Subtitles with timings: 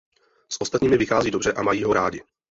[0.49, 2.23] S ostatními vychází dobře a mají ho rádi.